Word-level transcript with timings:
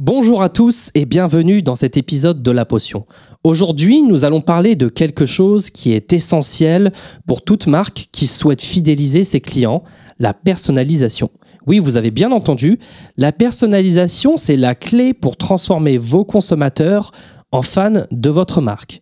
Bonjour 0.00 0.42
à 0.42 0.48
tous 0.48 0.92
et 0.94 1.06
bienvenue 1.06 1.60
dans 1.60 1.74
cet 1.74 1.96
épisode 1.96 2.40
de 2.40 2.52
La 2.52 2.64
Potion. 2.64 3.04
Aujourd'hui, 3.42 4.02
nous 4.02 4.24
allons 4.24 4.40
parler 4.40 4.76
de 4.76 4.88
quelque 4.88 5.26
chose 5.26 5.70
qui 5.70 5.90
est 5.90 6.12
essentiel 6.12 6.92
pour 7.26 7.42
toute 7.42 7.66
marque 7.66 8.06
qui 8.12 8.28
souhaite 8.28 8.62
fidéliser 8.62 9.24
ses 9.24 9.40
clients, 9.40 9.82
la 10.20 10.34
personnalisation. 10.34 11.32
Oui, 11.66 11.80
vous 11.80 11.96
avez 11.96 12.12
bien 12.12 12.30
entendu, 12.30 12.78
la 13.16 13.32
personnalisation, 13.32 14.36
c'est 14.36 14.56
la 14.56 14.76
clé 14.76 15.14
pour 15.14 15.36
transformer 15.36 15.98
vos 15.98 16.24
consommateurs 16.24 17.10
en 17.50 17.62
fans 17.62 18.04
de 18.12 18.30
votre 18.30 18.60
marque. 18.60 19.00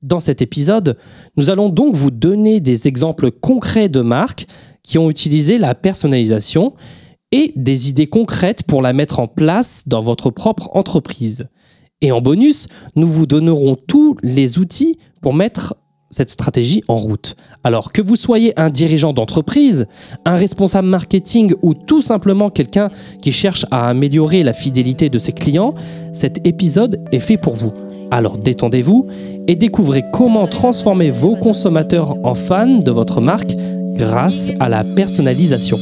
Dans 0.00 0.20
cet 0.20 0.42
épisode, 0.42 0.96
nous 1.36 1.50
allons 1.50 1.70
donc 1.70 1.96
vous 1.96 2.12
donner 2.12 2.60
des 2.60 2.86
exemples 2.86 3.32
concrets 3.32 3.88
de 3.88 4.00
marques 4.00 4.46
qui 4.84 4.98
ont 4.98 5.10
utilisé 5.10 5.58
la 5.58 5.74
personnalisation 5.74 6.74
et 7.32 7.52
des 7.56 7.88
idées 7.88 8.06
concrètes 8.06 8.64
pour 8.64 8.82
la 8.82 8.92
mettre 8.92 9.20
en 9.20 9.26
place 9.26 9.84
dans 9.86 10.02
votre 10.02 10.30
propre 10.30 10.70
entreprise. 10.74 11.48
Et 12.02 12.12
en 12.12 12.20
bonus, 12.20 12.68
nous 12.94 13.08
vous 13.08 13.26
donnerons 13.26 13.76
tous 13.76 14.16
les 14.22 14.58
outils 14.58 14.98
pour 15.22 15.34
mettre 15.34 15.74
cette 16.10 16.30
stratégie 16.30 16.82
en 16.88 16.96
route. 16.96 17.36
Alors 17.64 17.92
que 17.92 18.00
vous 18.00 18.16
soyez 18.16 18.58
un 18.58 18.70
dirigeant 18.70 19.12
d'entreprise, 19.12 19.86
un 20.24 20.34
responsable 20.34 20.88
marketing 20.88 21.54
ou 21.62 21.74
tout 21.74 22.00
simplement 22.00 22.48
quelqu'un 22.48 22.90
qui 23.20 23.32
cherche 23.32 23.66
à 23.70 23.88
améliorer 23.88 24.42
la 24.42 24.52
fidélité 24.52 25.08
de 25.08 25.18
ses 25.18 25.32
clients, 25.32 25.74
cet 26.12 26.46
épisode 26.46 27.04
est 27.12 27.20
fait 27.20 27.38
pour 27.38 27.54
vous. 27.54 27.72
Alors 28.10 28.38
détendez-vous 28.38 29.06
et 29.48 29.56
découvrez 29.56 30.04
comment 30.12 30.46
transformer 30.46 31.10
vos 31.10 31.34
consommateurs 31.36 32.14
en 32.24 32.34
fans 32.34 32.78
de 32.78 32.90
votre 32.90 33.20
marque 33.20 33.56
grâce 33.94 34.52
à 34.60 34.68
la 34.68 34.84
personnalisation. 34.84 35.78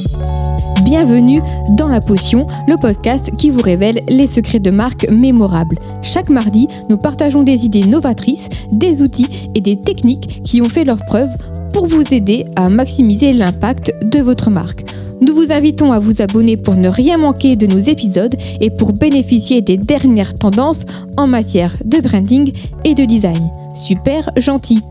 Bienvenue 0.85 1.41
dans 1.71 1.89
La 1.89 2.03
Potion, 2.03 2.47
le 2.69 2.77
podcast 2.77 3.35
qui 3.39 3.49
vous 3.49 3.63
révèle 3.63 4.03
les 4.07 4.27
secrets 4.27 4.61
de 4.61 4.71
marque 4.71 5.09
mémorables. 5.09 5.79
Chaque 6.03 6.29
mardi, 6.29 6.69
nous 6.91 6.99
partageons 6.99 7.43
des 7.43 7.65
idées 7.65 7.87
novatrices, 7.87 8.51
des 8.71 9.01
outils 9.01 9.49
et 9.55 9.63
des 9.63 9.81
techniques 9.81 10.43
qui 10.43 10.61
ont 10.61 10.69
fait 10.69 10.85
leurs 10.85 11.03
preuves 11.07 11.35
pour 11.73 11.87
vous 11.87 12.13
aider 12.13 12.45
à 12.55 12.69
maximiser 12.69 13.33
l'impact 13.33 13.95
de 14.03 14.19
votre 14.19 14.51
marque. 14.51 14.85
Nous 15.23 15.35
vous 15.35 15.53
invitons 15.53 15.91
à 15.91 15.99
vous 15.99 16.21
abonner 16.21 16.59
pour 16.59 16.77
ne 16.77 16.89
rien 16.89 17.17
manquer 17.17 17.57
de 17.57 17.67
nos 17.67 17.79
épisodes 17.79 18.37
et 18.61 18.69
pour 18.69 18.93
bénéficier 18.93 19.63
des 19.63 19.79
dernières 19.79 20.39
tendances 20.39 20.85
en 21.17 21.27
matière 21.27 21.75
de 21.85 21.99
branding 21.99 22.53
et 22.85 22.95
de 22.95 23.07
design. 23.07 23.51
Super 23.75 24.31
gentil 24.37 24.83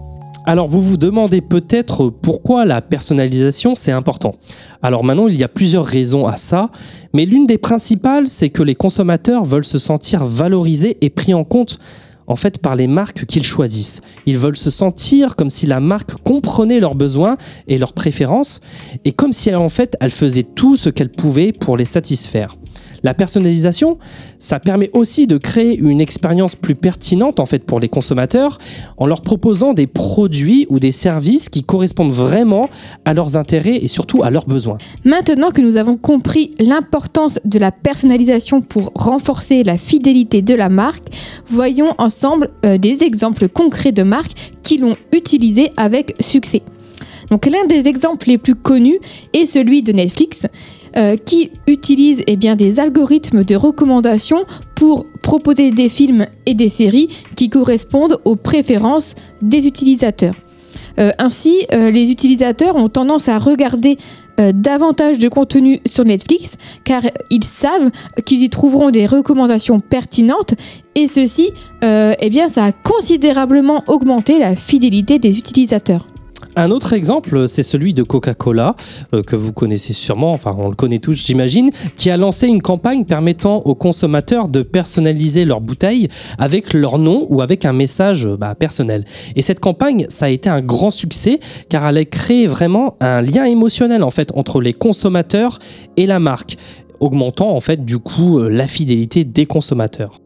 alors 0.45 0.67
vous 0.67 0.81
vous 0.81 0.97
demandez 0.97 1.41
peut-être 1.41 2.09
pourquoi 2.09 2.65
la 2.65 2.81
personnalisation 2.81 3.75
c'est 3.75 3.91
important. 3.91 4.35
Alors 4.81 5.03
maintenant 5.03 5.27
il 5.27 5.35
y 5.35 5.43
a 5.43 5.47
plusieurs 5.47 5.85
raisons 5.85 6.27
à 6.27 6.37
ça, 6.37 6.69
mais 7.13 7.25
l'une 7.25 7.45
des 7.45 7.57
principales 7.57 8.27
c'est 8.27 8.49
que 8.49 8.63
les 8.63 8.75
consommateurs 8.75 9.45
veulent 9.45 9.65
se 9.65 9.77
sentir 9.77 10.25
valorisés 10.25 10.97
et 11.01 11.09
pris 11.09 11.33
en 11.33 11.43
compte 11.43 11.79
en 12.27 12.35
fait 12.35 12.59
par 12.59 12.75
les 12.75 12.87
marques 12.87 13.25
qu'ils 13.25 13.45
choisissent. 13.45 14.01
Ils 14.25 14.37
veulent 14.37 14.57
se 14.57 14.69
sentir 14.69 15.35
comme 15.35 15.49
si 15.49 15.65
la 15.65 15.79
marque 15.79 16.15
comprenait 16.23 16.79
leurs 16.79 16.95
besoins 16.95 17.37
et 17.67 17.77
leurs 17.77 17.93
préférences 17.93 18.59
et 19.05 19.13
comme 19.13 19.33
si 19.33 19.53
en 19.55 19.69
fait 19.69 19.95
elle 20.01 20.11
faisait 20.11 20.43
tout 20.43 20.75
ce 20.75 20.89
qu'elle 20.89 21.09
pouvait 21.09 21.53
pour 21.53 21.77
les 21.77 21.85
satisfaire. 21.85 22.57
La 23.03 23.13
personnalisation, 23.13 23.97
ça 24.39 24.61
permet 24.61 24.89
aussi 24.93 25.27
de 25.27 25.37
créer 25.37 25.77
une 25.77 25.99
expérience 25.99 26.55
plus 26.55 26.75
pertinente 26.75 27.41
en 27.41 27.45
fait 27.45 27.65
pour 27.65 27.81
les 27.81 27.89
consommateurs 27.89 28.59
en 28.97 29.07
leur 29.07 29.21
proposant 29.21 29.73
des 29.73 29.87
produits 29.87 30.65
ou 30.69 30.79
des 30.79 30.93
services 30.93 31.49
qui 31.49 31.63
correspondent 31.63 32.13
vraiment 32.13 32.69
à 33.03 33.13
leurs 33.13 33.35
intérêts 33.35 33.75
et 33.75 33.89
surtout 33.89 34.23
à 34.23 34.29
leurs 34.29 34.45
besoins. 34.45 34.77
Maintenant 35.03 35.51
que 35.51 35.59
nous 35.59 35.75
avons 35.75 35.97
compris 35.97 36.51
l'importance 36.59 37.41
de 37.43 37.59
la 37.59 37.73
personnalisation 37.73 38.61
pour 38.61 38.93
renforcer 38.95 39.63
la 39.63 39.77
fidélité 39.77 40.41
de 40.41 40.55
la 40.55 40.69
marque, 40.69 41.07
voyons 41.45 41.93
ensemble 41.97 42.51
euh, 42.65 42.77
des 42.77 43.03
exemples 43.03 43.49
concrets 43.49 43.91
de 43.91 44.03
marques 44.03 44.53
qui 44.63 44.77
l'ont 44.77 44.95
utilisé 45.11 45.71
avec 45.75 46.15
succès. 46.21 46.61
Donc 47.29 47.45
l'un 47.45 47.65
des 47.65 47.87
exemples 47.87 48.27
les 48.29 48.37
plus 48.37 48.55
connus 48.55 48.99
est 49.33 49.45
celui 49.45 49.81
de 49.81 49.91
Netflix. 49.91 50.45
Euh, 50.95 51.15
qui 51.17 51.49
utilise 51.65 52.21
eh 52.27 52.35
bien, 52.35 52.55
des 52.55 52.79
algorithmes 52.79 53.43
de 53.43 53.55
recommandation 53.55 54.45
pour 54.75 55.07
proposer 55.23 55.71
des 55.71 55.89
films 55.89 56.27
et 56.45 56.53
des 56.53 56.69
séries 56.69 57.09
qui 57.35 57.49
correspondent 57.49 58.19
aux 58.25 58.35
préférences 58.35 59.15
des 59.41 59.65
utilisateurs. 59.65 60.35
Euh, 60.99 61.09
ainsi, 61.17 61.65
euh, 61.73 61.89
les 61.89 62.11
utilisateurs 62.11 62.75
ont 62.75 62.89
tendance 62.89 63.27
à 63.27 63.39
regarder 63.39 63.97
davantage 64.55 65.19
de 65.19 65.29
contenu 65.29 65.79
sur 65.85 66.05
Netflix 66.05 66.57
car 66.83 67.03
ils 67.29 67.43
savent 67.43 67.91
qu'ils 68.25 68.41
y 68.41 68.49
trouveront 68.49 68.89
des 68.89 69.05
recommandations 69.05 69.79
pertinentes 69.79 70.55
et 70.95 71.05
ceci, 71.05 71.51
eh 71.83 72.41
a 72.41 72.71
considérablement 72.83 73.83
augmenté 73.85 74.39
la 74.39 74.55
fidélité 74.55 75.19
des 75.19 75.37
utilisateurs. 75.37 76.07
Un 76.55 76.69
autre 76.69 76.93
exemple, 76.93 77.47
c'est 77.47 77.63
celui 77.63 77.95
de 77.95 78.03
Coca-Cola, 78.03 78.75
euh, 79.13 79.23
que 79.23 79.35
vous 79.35 79.53
connaissez 79.53 79.93
sûrement, 79.93 80.33
enfin 80.33 80.55
on 80.57 80.69
le 80.69 80.75
connaît 80.75 80.99
tous 80.99 81.13
j'imagine, 81.13 81.71
qui 81.95 82.11
a 82.11 82.17
lancé 82.17 82.47
une 82.47 82.61
campagne 82.61 83.05
permettant 83.05 83.57
aux 83.57 83.73
consommateurs 83.73 84.47
de 84.47 84.61
personnaliser 84.61 85.45
leurs 85.45 85.61
bouteilles 85.61 86.09
avec 86.37 86.73
leur 86.73 86.99
nom 86.99 87.25
ou 87.29 87.41
avec 87.41 87.65
un 87.65 87.73
message 87.73 88.27
bah, 88.27 88.53
personnel. 88.53 89.03
Et 89.35 89.41
cette 89.41 89.59
campagne, 89.59 90.05
ça 90.09 90.25
a 90.25 90.29
été 90.29 90.49
un 90.49 90.61
grand 90.61 90.91
succès 90.91 91.39
car 91.69 91.87
elle 91.87 91.97
a 91.97 92.05
créé 92.05 92.45
vraiment 92.45 92.97
un 92.99 93.21
lien 93.21 93.45
émotionnel 93.45 94.03
en 94.03 94.11
fait 94.11 94.31
entre 94.35 94.61
les 94.61 94.73
consommateurs 94.73 95.57
et 95.97 96.05
la 96.05 96.19
marque 96.19 96.57
augmentant 96.99 97.49
en 97.49 97.61
fait 97.61 97.83
du 97.83 97.97
coup 97.97 98.39
euh, 98.39 98.49
la 98.49 98.67
fidélité 98.67 99.23
des 99.23 99.45
consommateurs. 99.45 100.22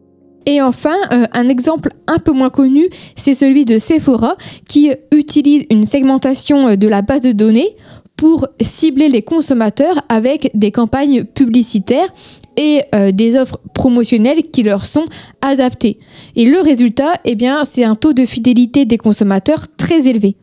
Et 0.48 0.62
enfin, 0.62 0.96
euh, 1.12 1.26
un 1.34 1.50
exemple 1.50 1.90
un 2.08 2.20
peu 2.20 2.32
moins 2.32 2.50
connu, 2.50 2.88
c'est 3.18 3.34
celui 3.34 3.66
de 3.66 3.78
Sephora 3.78 4.38
qui 4.68 4.90
utilise 5.12 5.66
une 5.70 5.84
segmentation 5.84 6.70
euh, 6.70 6.76
de 6.78 6.88
la 6.88 7.02
base 7.02 7.20
de 7.20 7.34
données 7.34 7.76
pour 8.16 8.48
cibler 8.62 9.10
les 9.10 9.22
consommateurs 9.22 10.02
avec 10.08 10.50
des 10.54 10.72
campagnes 10.72 11.26
publicitaires 11.26 12.08
et 12.56 12.82
euh, 12.96 13.12
des 13.12 13.36
offres 13.36 13.60
promotionnelles 13.74 14.42
qui 14.42 14.64
leur 14.64 14.86
sont 14.86 15.04
adaptées. 15.42 16.00
Et 16.38 16.46
le 16.46 16.62
résultat, 16.62 17.12
eh 17.26 17.36
bien, 17.36 17.66
c'est 17.66 17.84
un 17.84 17.96
taux 17.96 18.14
de 18.14 18.26
fidélité 18.26 18.86
des 18.86 18.98
consommateurs 18.98 19.66
très 19.76 20.08
élevé. 20.08 20.38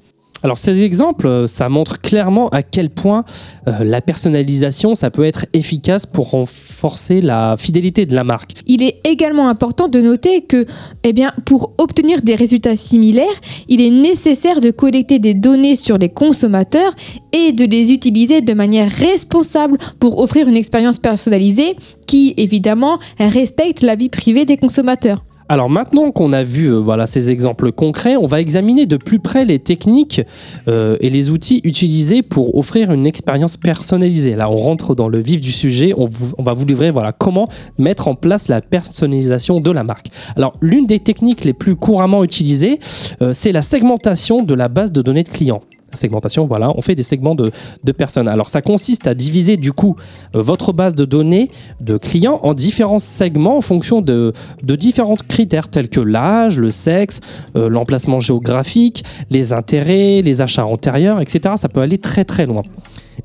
Alors 0.44 0.58
ces 0.58 0.82
exemples, 0.82 1.26
euh, 1.26 1.46
ça 1.46 1.70
montre 1.70 2.02
clairement 2.02 2.50
à 2.50 2.62
quel 2.62 2.90
point 2.90 3.24
euh, 3.66 3.82
la 3.82 4.02
personnalisation, 4.02 4.94
ça 4.94 5.10
peut 5.10 5.24
être 5.24 5.46
efficace 5.54 6.04
pour 6.04 6.32
renforcer 6.32 7.22
la 7.22 7.56
fidélité 7.58 8.04
de 8.04 8.14
la 8.14 8.24
marque. 8.24 8.50
Il 8.66 8.82
est 8.82 9.00
également 9.04 9.48
important 9.48 9.88
de 9.88 10.02
noter 10.02 10.42
que, 10.42 10.66
eh 11.02 11.14
bien, 11.14 11.32
pour 11.46 11.72
obtenir 11.78 12.20
des 12.20 12.34
résultats 12.34 12.76
similaires, 12.76 13.24
il 13.68 13.80
est 13.80 13.88
nécessaire 13.88 14.60
de 14.60 14.70
collecter 14.70 15.18
des 15.18 15.32
données 15.32 15.76
sur 15.76 15.96
les 15.96 16.10
consommateurs 16.10 16.92
et 17.32 17.52
de 17.52 17.64
les 17.64 17.92
utiliser 17.92 18.42
de 18.42 18.52
manière 18.52 18.90
responsable 18.90 19.78
pour 19.98 20.18
offrir 20.20 20.46
une 20.46 20.56
expérience 20.56 20.98
personnalisée 20.98 21.74
qui, 22.06 22.34
évidemment, 22.36 22.98
respecte 23.18 23.80
la 23.80 23.96
vie 23.96 24.10
privée 24.10 24.44
des 24.44 24.58
consommateurs. 24.58 25.24
Alors 25.54 25.70
maintenant 25.70 26.10
qu'on 26.10 26.32
a 26.32 26.42
vu 26.42 26.66
euh, 26.66 26.78
voilà, 26.78 27.06
ces 27.06 27.30
exemples 27.30 27.70
concrets, 27.70 28.16
on 28.16 28.26
va 28.26 28.40
examiner 28.40 28.86
de 28.86 28.96
plus 28.96 29.20
près 29.20 29.44
les 29.44 29.60
techniques 29.60 30.20
euh, 30.66 30.96
et 30.98 31.10
les 31.10 31.30
outils 31.30 31.60
utilisés 31.62 32.22
pour 32.22 32.58
offrir 32.58 32.90
une 32.90 33.06
expérience 33.06 33.56
personnalisée. 33.56 34.34
Là, 34.34 34.50
on 34.50 34.56
rentre 34.56 34.96
dans 34.96 35.06
le 35.06 35.20
vif 35.20 35.40
du 35.40 35.52
sujet, 35.52 35.94
on, 35.96 36.08
va 36.42 36.52
vous 36.54 36.66
livrer 36.66 36.90
voilà, 36.90 37.12
comment 37.12 37.46
mettre 37.78 38.08
en 38.08 38.16
place 38.16 38.48
la 38.48 38.60
personnalisation 38.62 39.60
de 39.60 39.70
la 39.70 39.84
marque. 39.84 40.08
Alors 40.34 40.54
l'une 40.60 40.86
des 40.86 40.98
techniques 40.98 41.44
les 41.44 41.52
plus 41.52 41.76
couramment 41.76 42.24
utilisées, 42.24 42.80
euh, 43.22 43.32
c'est 43.32 43.52
la 43.52 43.62
segmentation 43.62 44.42
de 44.42 44.54
la 44.54 44.66
base 44.66 44.90
de 44.90 45.02
données 45.02 45.22
de 45.22 45.28
clients 45.28 45.62
segmentation, 45.96 46.46
voilà, 46.46 46.72
on 46.76 46.82
fait 46.82 46.94
des 46.94 47.02
segments 47.02 47.34
de, 47.34 47.50
personnes. 47.96 48.28
Alors 48.28 48.48
ça 48.48 48.62
consiste 48.62 49.06
à 49.06 49.14
diviser 49.14 49.56
du 49.56 49.72
coup 49.72 49.96
euh, 50.34 50.42
votre 50.42 50.72
base 50.72 50.94
de 50.94 51.04
données 51.04 51.50
de 51.80 51.96
clients 51.96 52.40
en 52.42 52.54
différents 52.54 52.98
segments 52.98 53.58
en 53.58 53.60
fonction 53.60 54.02
de, 54.02 54.32
différents 54.62 55.16
critères 55.16 55.68
tels 55.68 55.88
que 55.88 56.00
l'âge, 56.00 56.58
le 56.58 56.70
sexe, 56.70 57.20
euh, 57.56 57.68
l'emplacement 57.68 58.20
géographique, 58.20 59.04
les 59.30 59.52
intérêts, 59.52 60.22
les 60.22 60.42
achats 60.42 60.66
antérieurs, 60.66 61.20
etc. 61.20 61.54
Ça 61.56 61.68
peut 61.68 61.80
aller 61.80 61.98
très 61.98 62.24
très 62.24 62.46
loin. 62.46 62.62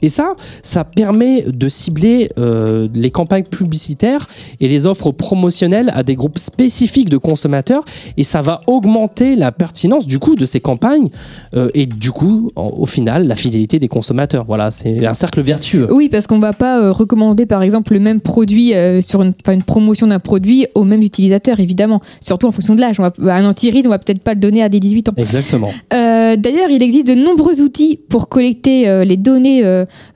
Et 0.01 0.09
ça, 0.09 0.36
ça 0.63 0.83
permet 0.83 1.44
de 1.44 1.69
cibler 1.69 2.30
euh, 2.38 2.88
les 2.94 3.12
campagnes 3.12 3.44
publicitaires 3.44 4.27
et 4.59 4.68
les 4.68 4.86
offres 4.86 5.12
promotionnelles 5.12 5.91
à 5.94 6.03
des 6.03 6.15
groupes 6.15 6.38
spécifiques 6.38 7.09
de 7.09 7.18
consommateurs 7.18 7.83
et 8.18 8.24
ça 8.24 8.41
va 8.41 8.62
augmenter 8.68 9.36
la 9.36 9.51
pertinence 9.51 10.06
du 10.06 10.19
coup 10.19 10.36
de 10.36 10.45
ces 10.45 10.59
campagnes 10.59 11.09
euh, 11.56 11.69
et 11.74 11.86
du 11.86 12.12
coup, 12.12 12.50
au 12.56 12.86
final, 12.86 13.27
la 13.27 13.36
fidélité 13.36 13.80
des 13.80 13.88
consommateurs. 13.88 14.45
Voilà, 14.47 14.71
c'est 14.71 15.06
un 15.06 15.13
cercle 15.13 15.41
vertueux. 15.41 15.88
Oui, 15.92 16.09
parce 16.09 16.27
qu'on 16.27 16.39
va 16.39 16.53
pas 16.53 16.80
euh, 16.80 16.92
recommander 16.92 17.45
par 17.45 17.62
exemple 17.62 17.94
le 17.94 18.00
même 18.00 18.21
produit 18.21 18.74
sur 19.01 19.21
une, 19.21 19.33
une 19.47 19.63
promotion 19.63 20.07
d'un 20.07 20.19
produit 20.19 20.68
aux 20.75 20.83
mêmes 20.83 21.01
utilisateurs, 21.01 21.59
évidemment, 21.59 22.01
surtout 22.21 22.47
en 22.47 22.51
fonction 22.51 22.75
de 22.75 22.81
l'âge. 22.81 23.00
Un 23.00 23.45
anti-ride, 23.45 23.88
on 23.88 23.89
va 23.89 24.00
peut-être 24.00 24.21
pas 24.21 24.33
le 24.33 24.39
donner 24.39 24.62
à 24.63 24.69
des 24.69 24.80
18 24.80 25.09
ans. 25.09 25.13
Exactement. 25.18 25.69
D'ailleurs, 25.92 26.69
il 26.69 26.81
existe 26.83 27.07
de 27.07 27.15
nombreux 27.15 27.62
outils 27.62 28.00
pour 28.09 28.30
collecter 28.30 29.03
les 29.06 29.18
données 29.18 29.63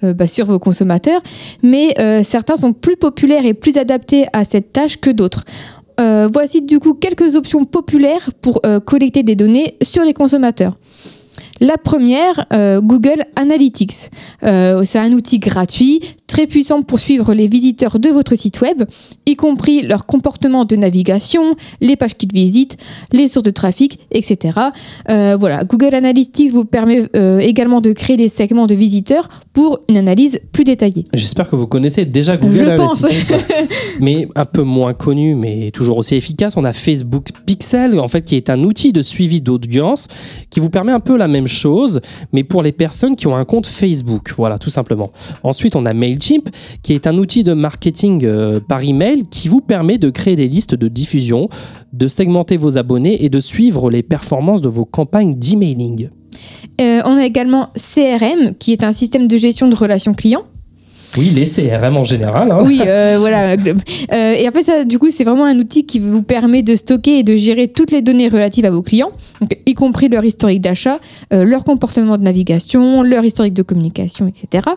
bah, 0.01 0.27
sur 0.27 0.45
vos 0.45 0.60
consommateurs, 0.60 1.21
mais 1.62 1.94
euh, 2.00 2.24
certains 2.24 2.57
sont 2.57 2.74
plus 2.74 2.98
populaires 2.98 3.45
et 3.45 3.54
plus 3.54 3.77
adaptés 3.77 4.25
à 4.33 4.44
cette 4.44 4.71
tâche 4.71 5.00
que 5.00 5.10
d'autres. 5.10 5.44
Euh, 6.00 6.27
voici 6.31 6.63
du 6.63 6.80
coup 6.80 6.95
quelques 6.95 7.36
options 7.36 7.65
populaires 7.65 8.30
pour 8.42 8.62
euh, 8.65 8.80
collecter 8.80 9.21
des 9.21 9.36
données 9.36 9.77
sur 9.83 10.04
les 10.04 10.13
consommateurs. 10.13 10.77
La 11.61 11.77
première, 11.77 12.45
euh, 12.51 12.81
Google 12.81 13.25
Analytics. 13.35 14.09
Euh, 14.44 14.83
c'est 14.85 15.00
un 15.00 15.11
outil 15.11 15.39
gratuit, 15.39 16.01
très 16.27 16.47
puissant 16.47 16.81
pour 16.81 17.00
suivre 17.00 17.33
les 17.33 17.47
visiteurs 17.47 18.00
de 18.00 18.09
votre 18.09 18.35
site 18.35 18.59
web, 18.61 18.83
y 19.25 19.35
compris 19.35 19.83
leur 19.83 20.05
comportement 20.05 20.65
de 20.65 20.75
navigation, 20.75 21.55
les 21.79 21.95
pages 21.95 22.15
qu'ils 22.15 22.33
visitent, 22.33 22.77
les 23.11 23.27
sources 23.27 23.44
de 23.44 23.51
trafic, 23.51 24.00
etc. 24.11 24.59
Euh, 25.09 25.38
voilà, 25.39 25.63
Google 25.63 25.94
Analytics 25.94 26.51
vous 26.51 26.65
permet 26.65 27.03
également 27.39 27.81
de 27.81 27.91
créer 27.91 28.17
des 28.17 28.29
segments 28.29 28.65
de 28.65 28.73
visiteurs 28.73 29.29
pour 29.53 29.79
une 29.88 29.97
analyse 29.97 30.39
plus 30.51 30.63
détaillée. 30.63 31.05
J'espère 31.13 31.50
que 31.50 31.55
vous 31.55 31.67
connaissez 31.67 32.05
déjà 32.05 32.35
Google 32.35 32.55
Je 32.55 32.75
pense. 32.75 33.03
Analytics, 33.03 33.35
mais 34.01 34.27
un 34.35 34.45
peu 34.45 34.63
moins 34.63 34.94
connu, 34.94 35.35
mais 35.35 35.69
toujours 35.71 35.97
aussi 35.97 36.15
efficace. 36.15 36.57
On 36.57 36.63
a 36.63 36.73
Facebook 36.73 37.27
Pixel, 37.45 38.00
en 38.00 38.07
fait, 38.07 38.23
qui 38.23 38.35
est 38.35 38.50
un 38.50 38.63
outil 38.63 38.91
de 38.91 39.03
suivi 39.03 39.41
d'audience 39.41 40.07
qui 40.50 40.59
vous 40.59 40.69
permet 40.69 40.91
un 40.91 41.00
peu 41.00 41.15
la 41.17 41.27
même 41.27 41.42
chose, 41.47 42.01
mais 42.31 42.43
pour 42.43 42.63
les 42.63 42.71
personnes 42.71 43.15
qui 43.15 43.27
ont 43.27 43.35
un 43.35 43.45
compte 43.45 43.65
Facebook. 43.65 44.33
Voilà, 44.37 44.57
tout 44.57 44.69
simplement. 44.69 45.11
Ensuite, 45.43 45.75
on 45.75 45.85
a 45.85 45.93
Mailchimp, 45.93 46.49
qui 46.81 46.93
est 46.93 47.07
un 47.07 47.17
outil 47.17 47.43
de 47.43 47.53
marketing 47.53 48.25
euh, 48.25 48.59
par 48.59 48.83
email 48.83 49.23
qui 49.29 49.47
vous 49.47 49.61
permet 49.61 49.97
de 49.97 50.09
créer 50.09 50.35
des 50.35 50.47
listes 50.47 50.75
de 50.75 50.87
diffusion, 50.87 51.49
de 51.91 52.07
segmenter 52.07 52.57
vos 52.57 52.77
abonnés 52.77 53.23
et 53.23 53.29
de 53.29 53.39
suivre 53.39 53.89
les 53.89 54.03
performances 54.03 54.61
de 54.61 54.69
vos 54.69 54.85
campagnes 54.85 55.35
d'emailing. 55.35 56.09
Euh, 56.81 57.01
on 57.05 57.17
a 57.17 57.25
également 57.25 57.69
CRM, 57.75 58.55
qui 58.57 58.71
est 58.71 58.83
un 58.83 58.91
système 58.91 59.27
de 59.27 59.37
gestion 59.37 59.67
de 59.67 59.75
relations 59.75 60.13
clients. 60.13 60.43
Oui, 61.18 61.30
les 61.30 61.45
CRM 61.45 61.98
en 61.98 62.04
général. 62.04 62.51
hein. 62.51 62.60
Oui, 62.63 62.81
euh, 62.86 63.18
voilà. 63.19 63.51
Euh, 63.54 64.33
et 64.33 64.48
après 64.48 64.63
ça, 64.63 64.83
du 64.83 65.00
coup, 65.00 65.10
c'est 65.12 65.24
vraiment 65.24 65.45
un 65.45 65.57
outil 65.60 65.86
qui 65.86 66.00
vous 66.00 66.24
permet 66.24 66.63
de 66.63 66.75
stocker 66.75 67.19
et 67.19 67.24
de 67.24 67.36
gérer 67.36 67.68
toutes 67.68 67.92
les 67.92 68.01
données 68.01 68.27
relatives 68.30 68.65
à 68.65 68.71
vos 68.71 68.81
clients, 68.81 69.12
donc, 69.42 69.57
y 69.65 69.74
compris 69.74 70.10
leur 70.10 70.24
historique 70.25 70.62
d'achat, 70.62 71.00
euh, 71.33 71.44
leur 71.44 71.63
comportement 71.63 72.18
de 72.18 72.24
navigation, 72.24 73.04
leur 73.04 73.24
historique 73.24 73.54
de 73.54 73.63
communication, 73.63 74.27
etc. 74.27 74.68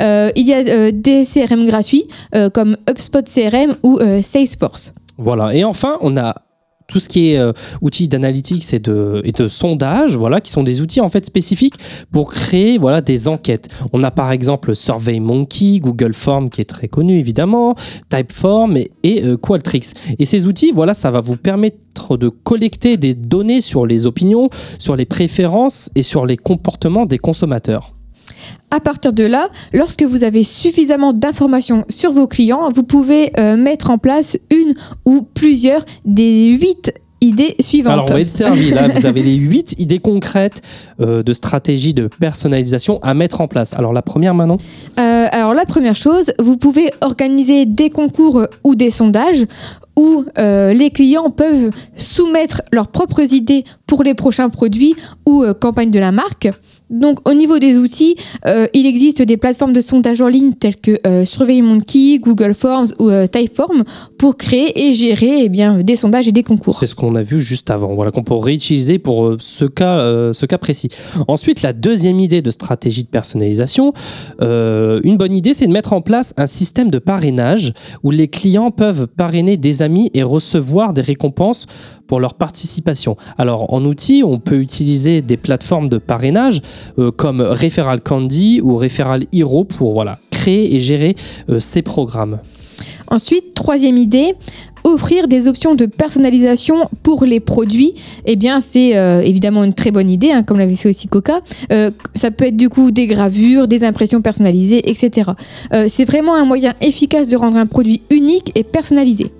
Euh, 0.00 0.30
il 0.36 0.46
y 0.46 0.54
a 0.54 0.58
euh, 0.58 0.90
des 0.94 1.24
CRM 1.24 1.66
gratuits 1.66 2.04
euh, 2.34 2.50
comme 2.50 2.76
HubSpot 2.88 3.22
CRM 3.24 3.76
ou 3.82 3.98
euh, 3.98 4.20
Salesforce. 4.22 4.92
Voilà. 5.18 5.54
Et 5.54 5.64
enfin, 5.64 5.98
on 6.00 6.16
a 6.16 6.34
tout 6.90 6.98
ce 6.98 7.08
qui 7.08 7.32
est 7.32 7.38
euh, 7.38 7.52
outils 7.80 8.08
d'analytics 8.08 8.74
et 8.74 8.78
de, 8.78 9.22
et 9.24 9.32
de 9.32 9.48
sondage, 9.48 10.16
voilà, 10.16 10.40
qui 10.40 10.50
sont 10.50 10.64
des 10.64 10.80
outils 10.80 11.00
en 11.00 11.08
fait 11.08 11.24
spécifiques 11.24 11.76
pour 12.10 12.32
créer 12.32 12.78
voilà 12.78 13.00
des 13.00 13.28
enquêtes. 13.28 13.68
On 13.92 14.02
a 14.02 14.10
par 14.10 14.32
exemple 14.32 14.74
SurveyMonkey, 14.74 15.78
Google 15.78 16.12
Form 16.12 16.50
qui 16.50 16.60
est 16.60 16.64
très 16.64 16.88
connu 16.88 17.18
évidemment, 17.18 17.74
Typeform 18.08 18.76
et, 18.76 18.90
euh, 19.24 19.36
Qualtrics. 19.36 19.94
Et 20.18 20.24
ces 20.24 20.46
outils, 20.46 20.72
voilà, 20.74 20.92
ça 20.94 21.10
va 21.10 21.20
vous 21.20 21.36
permettre 21.36 22.16
de 22.16 22.28
collecter 22.28 22.96
des 22.96 23.14
données 23.14 23.60
sur 23.60 23.86
les 23.86 24.06
opinions, 24.06 24.48
sur 24.78 24.96
les 24.96 25.06
préférences 25.06 25.90
et 25.94 26.02
sur 26.02 26.26
les 26.26 26.36
comportements 26.36 27.06
des 27.06 27.18
consommateurs. 27.18 27.94
À 28.70 28.80
partir 28.80 29.12
de 29.12 29.24
là, 29.24 29.48
lorsque 29.72 30.02
vous 30.02 30.24
avez 30.24 30.42
suffisamment 30.42 31.12
d'informations 31.12 31.84
sur 31.88 32.12
vos 32.12 32.26
clients, 32.26 32.70
vous 32.70 32.84
pouvez 32.84 33.32
euh, 33.38 33.56
mettre 33.56 33.90
en 33.90 33.98
place 33.98 34.38
une 34.50 34.74
ou 35.04 35.22
plusieurs 35.22 35.84
des 36.04 36.44
huit 36.46 36.92
idées 37.20 37.54
suivantes. 37.60 37.92
Alors 37.92 38.06
on 38.10 38.14
va 38.14 38.20
être 38.20 38.30
servi 38.30 38.70
là, 38.70 38.88
vous 38.88 39.06
avez 39.06 39.22
les 39.22 39.34
huit 39.34 39.74
idées 39.78 39.98
concrètes 39.98 40.62
euh, 41.00 41.22
de 41.22 41.32
stratégie 41.32 41.94
de 41.94 42.08
personnalisation 42.18 42.98
à 43.02 43.14
mettre 43.14 43.40
en 43.40 43.48
place. 43.48 43.74
Alors 43.74 43.92
la 43.92 44.02
première 44.02 44.34
maintenant 44.34 44.58
Euh, 44.98 45.26
alors 45.30 45.54
la 45.54 45.66
première 45.66 45.96
chose, 45.96 46.32
vous 46.38 46.56
pouvez 46.56 46.90
organiser 47.00 47.66
des 47.66 47.90
concours 47.90 48.46
ou 48.64 48.74
des 48.74 48.90
sondages 48.90 49.46
où 49.96 50.24
euh, 50.38 50.72
les 50.72 50.90
clients 50.90 51.30
peuvent 51.30 51.70
soumettre 51.96 52.62
leurs 52.72 52.88
propres 52.88 53.34
idées 53.34 53.64
pour 53.86 54.02
les 54.02 54.14
prochains 54.14 54.48
produits 54.48 54.94
ou 55.26 55.44
campagnes 55.60 55.90
de 55.90 56.00
la 56.00 56.12
marque. 56.12 56.48
Donc 56.90 57.28
au 57.28 57.34
niveau 57.34 57.58
des 57.58 57.78
outils, 57.78 58.16
euh, 58.46 58.66
il 58.74 58.84
existe 58.86 59.22
des 59.22 59.36
plateformes 59.36 59.72
de 59.72 59.80
sondage 59.80 60.20
en 60.20 60.26
ligne 60.26 60.52
telles 60.52 60.76
que 60.76 60.98
euh, 61.06 61.24
SurveyMonkey, 61.24 62.18
Google 62.18 62.54
Forms 62.54 62.88
ou 62.98 63.08
euh, 63.08 63.26
Typeform 63.26 63.84
pour 64.18 64.36
créer 64.36 64.88
et 64.88 64.92
gérer 64.92 65.44
eh 65.44 65.48
bien, 65.48 65.78
des 65.78 65.96
sondages 65.96 66.26
et 66.26 66.32
des 66.32 66.42
concours. 66.42 66.78
C'est 66.80 66.86
ce 66.86 66.94
qu'on 66.96 67.14
a 67.14 67.22
vu 67.22 67.40
juste 67.40 67.70
avant, 67.70 67.94
voilà, 67.94 68.10
qu'on 68.10 68.24
peut 68.24 68.34
réutiliser 68.34 68.98
pour 68.98 69.26
euh, 69.26 69.36
ce 69.38 69.64
cas, 69.64 70.00
ce 70.32 70.46
cas 70.46 70.58
précis. 70.58 70.88
Ensuite, 71.28 71.62
la 71.62 71.72
deuxième 71.72 72.18
idée 72.18 72.42
de 72.42 72.50
stratégie 72.50 73.04
de 73.04 73.08
personnalisation, 73.08 73.92
une 74.40 75.16
bonne 75.16 75.34
idée, 75.34 75.54
c'est 75.54 75.66
de 75.66 75.72
mettre 75.72 75.92
en 75.92 76.00
place 76.00 76.34
un 76.36 76.46
système 76.46 76.90
de 76.90 76.98
parrainage 76.98 77.72
où 78.02 78.10
les 78.10 78.28
clients 78.28 78.70
peuvent 78.70 79.06
parrainer 79.06 79.56
des 79.56 79.82
amis 79.82 80.10
et 80.14 80.22
recevoir 80.22 80.92
des 80.92 81.02
récompenses 81.02 81.66
pour 82.10 82.18
leur 82.18 82.34
participation. 82.34 83.16
Alors, 83.38 83.72
en 83.72 83.84
outil, 83.84 84.24
on 84.26 84.40
peut 84.40 84.58
utiliser 84.58 85.22
des 85.22 85.36
plateformes 85.36 85.88
de 85.88 85.98
parrainage 85.98 86.60
euh, 86.98 87.12
comme 87.12 87.40
Referral 87.40 88.00
Candy 88.00 88.60
ou 88.60 88.76
Referral 88.76 89.22
Hero 89.32 89.62
pour 89.62 90.04
créer 90.32 90.74
et 90.74 90.80
gérer 90.80 91.14
euh, 91.48 91.60
ces 91.60 91.82
programmes. 91.82 92.40
Ensuite, 93.06 93.54
troisième 93.54 93.96
idée, 93.96 94.34
offrir 94.82 95.28
des 95.28 95.46
options 95.46 95.76
de 95.76 95.86
personnalisation 95.86 96.88
pour 97.04 97.24
les 97.24 97.38
produits. 97.38 97.94
Eh 98.24 98.34
bien, 98.34 98.60
c'est 98.60 98.96
euh, 98.96 99.20
évidemment 99.20 99.62
une 99.62 99.74
très 99.74 99.92
bonne 99.92 100.10
idée, 100.10 100.32
hein, 100.32 100.42
comme 100.42 100.58
l'avait 100.58 100.74
fait 100.74 100.88
aussi 100.88 101.06
Coca. 101.06 101.42
Ça 102.14 102.32
peut 102.32 102.46
être 102.46 102.56
du 102.56 102.68
coup 102.68 102.90
des 102.90 103.06
gravures, 103.06 103.68
des 103.68 103.84
impressions 103.84 104.20
personnalisées, 104.20 104.90
etc. 104.90 105.30
C'est 105.86 106.04
vraiment 106.04 106.34
un 106.34 106.44
moyen 106.44 106.72
efficace 106.80 107.28
de 107.28 107.36
rendre 107.36 107.56
un 107.56 107.66
produit 107.66 108.02
unique 108.10 108.50
et 108.56 108.64
personnalisé. 108.64 109.30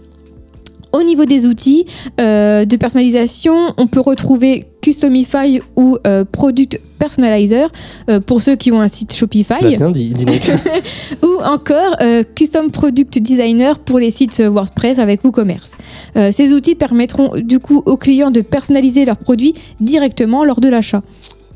Au 0.93 1.03
niveau 1.03 1.25
des 1.25 1.47
outils 1.47 1.85
euh, 2.21 2.65
de 2.65 2.77
personnalisation, 2.77 3.55
on 3.77 3.87
peut 3.87 4.01
retrouver 4.01 4.67
Customify 4.81 5.61
ou 5.77 5.99
euh, 6.07 6.25
Product 6.25 6.81
Personalizer 6.99 7.69
euh, 8.09 8.21
pour 8.21 8.43
ceux 8.43 8.57
qui 8.57 8.73
ont 8.73 8.81
un 8.81 8.89
site 8.89 9.15
Shopify 9.15 9.55
Tu 9.59 9.65
l'as 9.65 9.71
bien 9.77 9.91
dit, 9.91 10.13
dis 10.13 10.25
donc. 10.25 10.41
ou 11.23 11.43
encore 11.43 11.97
euh, 12.01 12.23
Custom 12.35 12.71
Product 12.71 13.19
Designer 13.19 13.79
pour 13.79 13.99
les 13.99 14.11
sites 14.11 14.41
WordPress 14.41 14.99
avec 14.99 15.25
WooCommerce. 15.25 15.77
Ces 16.33 16.53
outils 16.53 16.75
permettront 16.75 17.33
du 17.37 17.59
coup 17.59 17.83
aux 17.87 17.97
clients 17.97 18.31
de 18.31 18.41
personnaliser 18.41 19.05
leurs 19.05 19.17
produits 19.17 19.55
directement 19.81 20.45
lors 20.45 20.61
de 20.61 20.69
l'achat. 20.69 21.03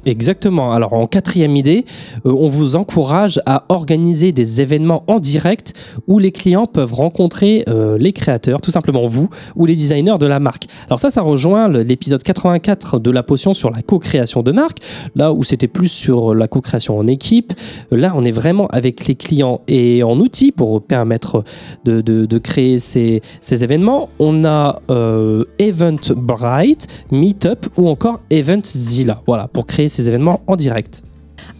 Exactement. 0.06 0.72
Alors 0.72 0.92
en 0.92 1.06
quatrième 1.06 1.56
idée, 1.56 1.84
euh, 2.26 2.32
on 2.32 2.48
vous 2.48 2.76
encourage 2.76 3.40
à 3.46 3.64
organiser 3.68 4.32
des 4.32 4.60
événements 4.60 5.04
en 5.06 5.18
direct 5.18 5.74
où 6.06 6.18
les 6.18 6.32
clients 6.32 6.66
peuvent 6.66 6.92
rencontrer 6.92 7.64
euh, 7.68 7.96
les 7.98 8.12
créateurs, 8.12 8.60
tout 8.60 8.70
simplement 8.70 9.06
vous 9.06 9.28
ou 9.56 9.66
les 9.66 9.74
designers 9.74 10.18
de 10.18 10.26
la 10.26 10.40
marque. 10.40 10.67
Alors 10.86 11.00
ça, 11.00 11.10
ça 11.10 11.22
rejoint 11.22 11.69
l'épisode 11.69 12.22
84 12.22 12.98
de 12.98 13.10
la 13.10 13.22
potion 13.22 13.55
sur 13.55 13.70
la 13.70 13.82
co-création 13.82 14.43
de 14.43 14.52
marque, 14.52 14.79
là 15.14 15.32
où 15.32 15.43
c'était 15.43 15.69
plus 15.69 15.88
sur 15.88 16.34
la 16.34 16.48
co-création 16.48 16.98
en 16.98 17.06
équipe. 17.06 17.52
Là, 17.90 18.12
on 18.17 18.24
est 18.24 18.32
vraiment 18.32 18.67
avec 18.69 19.06
les 19.06 19.14
clients 19.14 19.62
et 19.69 20.02
en 20.02 20.19
outils 20.19 20.52
pour 20.52 20.82
permettre 20.82 21.44
de, 21.84 22.38
créer 22.38 22.79
ces, 22.79 23.22
ces 23.40 23.64
événements. 23.64 24.08
On 24.19 24.44
a 24.44 24.81
euh, 24.90 25.44
Eventbrite, 25.58 26.88
Meetup 27.10 27.67
ou 27.76 27.88
encore 27.88 28.20
Eventzilla. 28.31 29.22
Voilà, 29.26 29.48
pour 29.48 29.67
créer 29.67 29.88
événements 30.03 30.41
en 30.46 30.56
direct. 30.56 31.03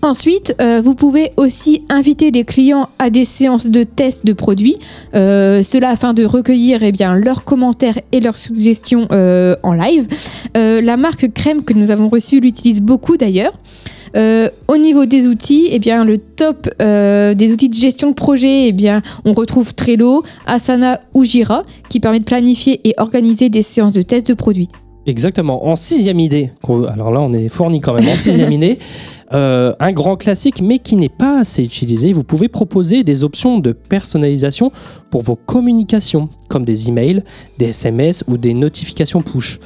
Ensuite, 0.05 0.55
euh, 0.61 0.83
vous 0.83 0.95
pouvez 0.95 1.33
aussi 1.39 1.83
inviter 1.89 2.31
les 2.31 2.45
clients 2.45 2.91
à 2.99 3.09
des 3.09 3.25
séances 3.25 3.71
de 3.71 3.85
test 3.85 4.27
de 4.27 4.35
produits, 4.35 4.77
euh, 5.15 5.63
cela 5.63 5.89
afin 5.89 6.13
de 6.13 6.27
recueillir 6.27 6.83
eh 6.83 6.93
leurs 7.25 7.45
commentaires 7.45 7.99
et 8.13 8.21
leurs 8.21 8.37
suggestions 8.37 9.09
euh, 9.13 9.57
en 9.63 9.73
live. 9.73 10.07
La 10.55 10.97
marque 10.97 11.33
Crème 11.33 11.65
que 11.65 11.73
nous 11.73 11.91
avons 11.91 12.09
reçue 12.09 12.41
l'utilise 12.41 12.81
beaucoup 12.81 13.17
d'ailleurs. 13.17 13.59
Au 14.15 14.77
niveau 14.77 15.07
des 15.07 15.27
outils, 15.27 15.69
eh 15.73 15.79
bien, 15.79 16.05
le 16.05 16.19
top 16.19 16.69
des 16.79 17.53
outils 17.53 17.69
de 17.69 17.75
gestion 17.75 18.11
de 18.11 18.15
projet, 18.15 18.69
eh 18.69 18.77
on 19.25 19.33
retrouve 19.33 19.75
Trello, 19.75 20.23
Asana 20.47 21.01
ou 21.15 21.25
Jira 21.25 21.65
qui 21.89 21.99
permet 21.99 22.21
de 22.21 22.25
planifier 22.25 22.81
et 22.85 22.95
organiser 22.99 23.49
des 23.49 23.63
séances 23.63 23.95
de 23.95 24.03
test 24.03 24.29
de 24.29 24.35
produits. 24.35 24.69
Exactement. 25.07 25.67
En 25.67 25.77
sixième 25.77 26.19
idée, 26.19 26.51
alors 26.89 27.11
là 27.11 27.21
on 27.21 27.33
est 27.33 27.49
fourni 27.49 27.81
quand 27.81 27.93
même, 27.95 28.09
en 28.09 28.15
sixième 28.15 28.53
idée, 28.59 28.79
euh, 29.33 29.75
un 29.79 29.93
grand 29.93 30.17
classique 30.17 30.61
mais 30.63 30.79
qui 30.79 30.97
n'est 30.97 31.09
pas 31.11 31.41
assez 31.41 31.63
utilisé, 31.63 32.13
vous 32.15 32.25
pouvez 32.25 32.49
proposer 32.49 33.03
des 33.05 33.23
options 33.25 33.59
de 33.59 33.73
personnalisation 33.73 34.71
pour 35.11 35.23
vos 35.23 35.37
communications, 35.37 36.29
comme 36.49 36.65
des 36.65 36.89
emails, 36.89 37.23
des 37.59 37.67
SMS 37.67 38.25
ou 38.29 38.39
des 38.39 38.55
notifications 38.55 39.21
push. 39.23 39.59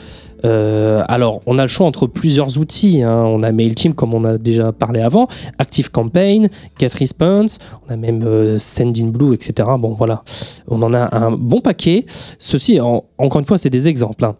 Euh, 0.44 1.02
alors, 1.08 1.40
on 1.46 1.58
a 1.58 1.62
le 1.62 1.68
choix 1.68 1.84
entre 1.88 2.06
plusieurs 2.06 2.58
outils. 2.58 3.02
hein. 3.02 3.24
On 3.24 3.42
a 3.42 3.50
MailChimp, 3.50 3.94
comme 3.96 4.14
on 4.14 4.22
a 4.24 4.38
déjà 4.38 4.70
parlé 4.70 5.00
avant, 5.00 5.26
ActiveCampaign, 5.58 6.48
GetResponse, 6.78 7.58
on 7.88 7.92
a 7.92 7.96
même 7.96 8.22
euh, 8.24 8.56
Sendinblue, 8.56 9.34
etc. 9.34 9.68
Bon, 9.80 9.94
voilà, 9.94 10.22
on 10.68 10.80
en 10.82 10.94
a 10.94 11.08
un 11.16 11.32
bon 11.32 11.60
paquet. 11.60 12.06
Ceci, 12.38 12.78
en- 12.80 13.04
encore 13.18 13.40
une 13.40 13.46
fois, 13.46 13.58
c'est 13.58 13.68
des 13.70 13.88
exemples. 13.88 14.24
hein. 14.24 14.36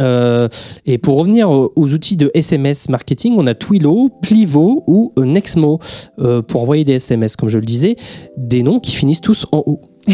Euh, 0.00 0.48
et 0.86 0.98
pour 0.98 1.16
revenir 1.16 1.50
aux, 1.50 1.72
aux 1.76 1.92
outils 1.92 2.16
de 2.16 2.30
SMS 2.34 2.88
marketing, 2.88 3.34
on 3.36 3.46
a 3.46 3.54
Twilio, 3.54 4.10
Plivo 4.22 4.84
ou 4.86 5.12
euh, 5.18 5.24
Nexmo 5.24 5.78
euh, 6.18 6.42
pour 6.42 6.62
envoyer 6.62 6.84
des 6.84 6.94
SMS, 6.94 7.36
comme 7.36 7.48
je 7.48 7.58
le 7.58 7.64
disais, 7.64 7.96
des 8.36 8.62
noms 8.62 8.80
qui 8.80 8.96
finissent 8.96 9.20
tous 9.20 9.46
en 9.52 9.62
O. 9.66 9.80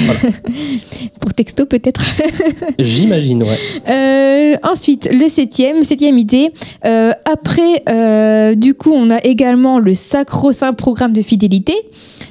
Pour 1.20 1.32
texto 1.32 1.64
peut-être. 1.64 2.04
J'imagine, 2.78 3.44
ouais. 3.44 3.58
Euh, 3.88 4.56
ensuite, 4.64 5.08
le 5.10 5.28
septième, 5.28 5.84
septième 5.84 6.18
idée. 6.18 6.50
Après, 6.82 8.54
du 8.56 8.74
coup, 8.74 8.92
on 8.92 9.10
a 9.10 9.18
également 9.24 9.78
le 9.78 9.94
sacro-saint 9.94 10.72
programme 10.72 11.12
de 11.12 11.22
fidélité. 11.22 11.74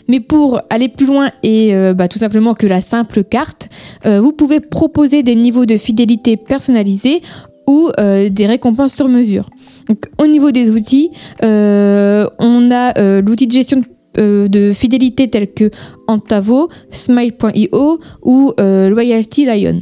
Mais 0.07 0.19
pour 0.19 0.62
aller 0.69 0.89
plus 0.89 1.07
loin 1.07 1.29
et 1.41 1.74
bah, 1.95 2.07
tout 2.07 2.19
simplement 2.19 2.53
que 2.53 2.67
la 2.67 2.81
simple 2.81 3.24
carte, 3.24 3.69
euh, 4.05 4.21
vous 4.21 4.31
pouvez 4.31 4.59
proposer 4.59 5.24
des 5.24 5.35
niveaux 5.35 5.65
de 5.65 5.77
fidélité 5.77 6.38
personnalisés 6.38 7.21
ou 7.67 7.89
euh, 8.00 8.29
des 8.29 8.45
récompenses 8.47 8.93
sur 8.93 9.07
mesure. 9.07 9.50
Donc, 9.89 10.00
au 10.19 10.27
niveau 10.27 10.51
des 10.51 10.69
outils, 10.71 11.09
euh, 11.43 12.25
on 12.39 12.69
a 12.71 13.21
l'outil 13.21 13.47
de 13.47 13.51
gestion 13.51 13.81
de, 14.17 14.47
de 14.47 14.74
fidélité 14.74 15.29
tel 15.29 15.51
que 15.51 15.69
Antavo, 16.07 16.69
Smile.io 16.91 18.00
ou 18.24 18.53
Loyalty 18.57 19.45
Lion. 19.45 19.79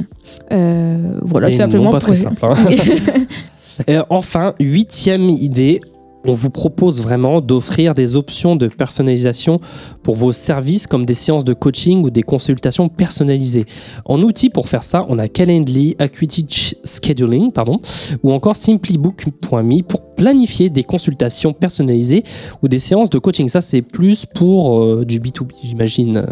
Voilà, 1.22 1.48
tout 1.50 1.54
simplement. 1.56 1.90
pas 1.90 1.98
pour- 2.00 2.08
très 2.08 2.16
simples, 2.16 2.44
hein. 2.44 2.54
Et 3.88 3.96
enfin, 4.08 4.54
huitième 4.60 5.28
idée, 5.28 5.80
on 6.24 6.32
vous 6.32 6.50
propose 6.50 7.00
vraiment 7.02 7.40
d'offrir 7.40 7.94
des 7.94 8.16
options 8.16 8.56
de 8.56 8.68
personnalisation 8.68 9.60
pour 10.02 10.16
vos 10.16 10.32
services 10.32 10.86
comme 10.86 11.04
des 11.04 11.14
séances 11.14 11.44
de 11.44 11.54
coaching 11.54 12.02
ou 12.02 12.10
des 12.10 12.22
consultations 12.22 12.88
personnalisées. 12.88 13.66
En 14.04 14.22
outil 14.22 14.50
pour 14.50 14.68
faire 14.68 14.84
ça, 14.84 15.06
on 15.08 15.18
a 15.18 15.28
Calendly, 15.28 15.96
Acuity 15.98 16.46
Ch- 16.48 16.74
Scheduling, 16.84 17.52
pardon, 17.52 17.80
ou 18.22 18.32
encore 18.32 18.56
simplybook.me 18.56 19.82
pour 19.82 20.14
planifier 20.14 20.70
des 20.70 20.84
consultations 20.84 21.52
personnalisées 21.52 22.24
ou 22.62 22.68
des 22.68 22.78
séances 22.78 23.10
de 23.10 23.18
coaching. 23.18 23.48
Ça, 23.48 23.60
c'est 23.60 23.82
plus 23.82 24.26
pour 24.26 24.82
euh, 24.82 25.04
du 25.04 25.20
B2B, 25.20 25.50
j'imagine. 25.62 26.24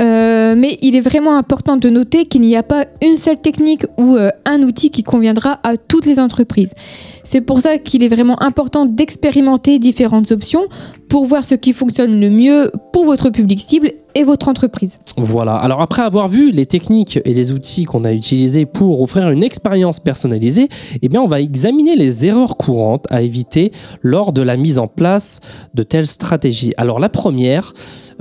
Euh, 0.00 0.54
mais 0.56 0.78
il 0.82 0.96
est 0.96 1.00
vraiment 1.00 1.36
important 1.36 1.76
de 1.76 1.88
noter 1.88 2.26
qu'il 2.26 2.42
n'y 2.42 2.56
a 2.56 2.62
pas 2.62 2.84
une 3.02 3.16
seule 3.16 3.40
technique 3.40 3.86
ou 3.96 4.16
euh, 4.16 4.28
un 4.44 4.62
outil 4.62 4.90
qui 4.90 5.02
conviendra 5.02 5.60
à 5.62 5.76
toutes 5.76 6.06
les 6.06 6.18
entreprises. 6.18 6.72
C'est 7.30 7.42
pour 7.42 7.60
ça 7.60 7.76
qu'il 7.76 8.02
est 8.02 8.08
vraiment 8.08 8.42
important 8.42 8.86
d'expérimenter 8.86 9.78
différentes 9.78 10.32
options 10.32 10.62
pour 11.10 11.26
voir 11.26 11.44
ce 11.44 11.54
qui 11.54 11.74
fonctionne 11.74 12.18
le 12.18 12.30
mieux 12.30 12.72
pour 12.94 13.04
votre 13.04 13.28
public 13.28 13.60
cible 13.60 13.92
et 14.14 14.24
votre 14.24 14.48
entreprise. 14.48 14.98
Voilà. 15.18 15.54
Alors 15.56 15.82
après 15.82 16.00
avoir 16.00 16.28
vu 16.28 16.50
les 16.50 16.64
techniques 16.64 17.18
et 17.26 17.34
les 17.34 17.52
outils 17.52 17.84
qu'on 17.84 18.04
a 18.04 18.14
utilisés 18.14 18.64
pour 18.64 19.02
offrir 19.02 19.28
une 19.28 19.44
expérience 19.44 20.00
personnalisée, 20.00 20.70
eh 21.02 21.08
bien 21.10 21.20
on 21.20 21.26
va 21.26 21.42
examiner 21.42 21.96
les 21.96 22.24
erreurs 22.24 22.56
courantes 22.56 23.06
à 23.10 23.20
éviter 23.20 23.72
lors 24.00 24.32
de 24.32 24.40
la 24.40 24.56
mise 24.56 24.78
en 24.78 24.86
place 24.86 25.40
de 25.74 25.82
telles 25.82 26.06
stratégies. 26.06 26.72
Alors 26.78 26.98
la 26.98 27.10
première 27.10 27.74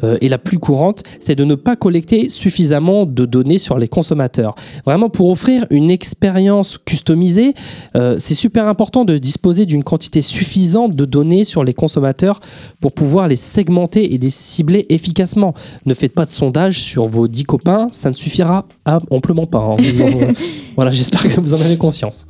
euh, 0.03 0.17
et 0.21 0.29
la 0.29 0.37
plus 0.37 0.59
courante, 0.59 1.03
c'est 1.19 1.35
de 1.35 1.43
ne 1.43 1.55
pas 1.55 1.75
collecter 1.75 2.29
suffisamment 2.29 3.05
de 3.05 3.25
données 3.25 3.57
sur 3.57 3.77
les 3.77 3.87
consommateurs. 3.87 4.55
Vraiment 4.85 5.09
pour 5.09 5.29
offrir 5.29 5.65
une 5.69 5.89
expérience 5.89 6.77
customisée, 6.77 7.53
euh, 7.95 8.17
c'est 8.19 8.35
super 8.35 8.67
important 8.67 8.96
de 9.05 9.17
disposer 9.17 9.65
d'une 9.65 9.83
quantité 9.83 10.21
suffisante 10.21 10.95
de 10.95 11.05
données 11.05 11.43
sur 11.43 11.63
les 11.63 11.73
consommateurs 11.73 12.39
pour 12.79 12.91
pouvoir 12.91 13.27
les 13.27 13.35
segmenter 13.35 14.13
et 14.13 14.17
les 14.17 14.29
cibler 14.29 14.85
efficacement. 14.89 15.53
Ne 15.85 15.93
faites 15.93 16.13
pas 16.13 16.25
de 16.25 16.29
sondage 16.29 16.79
sur 16.79 17.05
vos 17.07 17.27
10 17.27 17.43
copains, 17.45 17.87
ça 17.91 18.09
ne 18.09 18.13
suffira 18.15 18.65
à- 18.85 18.99
amplement 19.11 19.45
pas. 19.45 19.59
hein. 19.59 19.77
Voilà, 20.75 20.91
j'espère 20.91 21.23
que 21.23 21.41
vous 21.41 21.55
en 21.55 21.59
avez 21.61 21.75
conscience. 21.77 22.27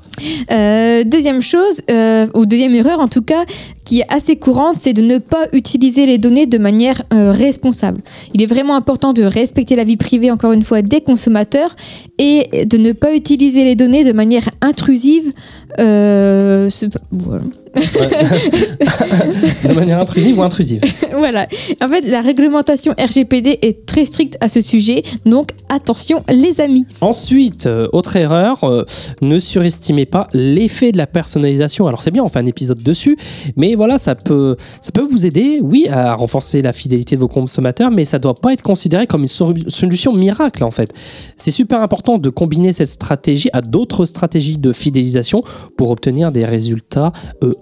Euh, 0.54 1.04
deuxième 1.04 1.42
chose, 1.42 1.82
euh, 1.92 2.28
ou 2.34 2.46
deuxième 2.46 2.74
erreur 2.76 3.02
en 3.02 3.10
tout 3.10 3.22
cas, 3.22 3.44
qui 3.84 4.00
est 4.00 4.06
assez 4.14 4.38
courante, 4.38 4.78
c'est 4.80 4.94
de 4.94 5.02
ne 5.02 5.18
pas 5.18 5.48
utiliser 5.52 6.06
les 6.06 6.18
données 6.18 6.46
de 6.46 6.58
manière 6.58 7.02
euh, 7.14 7.34
responsable. 7.34 8.02
Il 8.34 8.42
est 8.42 8.46
vraiment 8.46 8.76
important 8.78 9.12
de 9.12 9.24
respecter 9.24 9.76
la 9.76 9.84
vie 9.84 9.98
privée, 9.98 10.32
encore 10.32 10.54
une 10.54 10.64
fois, 10.64 10.82
des 10.82 11.02
consommateurs 11.02 11.76
et 12.20 12.66
de 12.66 12.78
ne 12.78 12.94
pas 12.94 13.14
utiliser 13.14 13.66
les 13.66 13.76
données 13.76 14.06
de 14.06 14.14
manière 14.14 14.50
intrusive. 14.62 15.34
Euh, 15.80 16.70
c'est 16.70 16.92
pas- 16.94 17.00
voilà. 17.12 17.44
De 19.68 19.74
manière 19.74 20.00
intrusive 20.00 20.38
ou 20.40 20.44
intrusive. 20.44 20.82
voilà. 21.18 21.48
En 21.82 21.90
fait, 21.90 22.02
la 22.02 22.22
réglementation 22.22 22.94
RGPD 22.98 23.60
est 23.62 23.86
très 23.86 24.06
stricte 24.06 24.38
à 24.42 24.50
ce 24.50 24.62
sujet, 24.62 25.04
donc 25.26 25.50
attention 25.70 26.24
les 26.30 26.62
amis. 26.62 26.86
Ensuite, 27.02 27.68
euh, 27.68 27.88
autre 27.94 28.16
erreur, 28.16 28.64
euh, 28.64 28.84
ne 29.22 29.40
surestimez 29.40 30.06
pas 30.06 30.28
l'effet 30.34 30.92
de 30.92 30.98
la 30.98 31.08
personnalisation. 31.08 31.88
Alors 31.88 32.02
c'est 32.02 32.12
bien, 32.12 32.24
on 32.24 32.30
fait 32.30 32.40
un 32.40 32.46
épisode 32.46 32.82
dessus, 32.82 33.18
mais 33.56 33.76
voilà, 33.76 33.98
ça 33.98 34.16
peut, 34.16 34.56
ça 34.82 34.92
peut 34.92 35.02
vous 35.10 35.26
aider, 35.26 35.60
oui, 35.62 35.88
à 35.90 36.14
renforcer 36.16 36.62
la 36.62 36.74
fidélité 36.74 37.16
de 37.16 37.22
vos 37.22 37.28
consommateurs, 37.28 37.92
mais 37.92 38.06
ça 38.06 38.20
doit 38.20 38.36
pas 38.36 38.54
être 38.54 38.62
considéré 38.64 39.08
comme 39.08 39.22
une 39.24 39.28
solu- 39.28 39.70
solution 39.70 40.14
miracle 40.14 40.64
en 40.64 40.72
fait. 40.72 40.94
C'est 41.38 41.52
super 41.52 41.82
important 41.82 42.18
de 42.18 42.30
combiner 42.30 42.74
cette 42.74 42.90
stratégie 42.90 43.50
à 43.54 43.62
d'autres 43.62 44.06
stratégies 44.06 44.58
de 44.58 44.72
fidélisation 44.72 45.44
pour 45.78 45.92
obtenir 45.92 46.32
des 46.32 46.46
résultats 46.46 47.12
euh, 47.44 47.54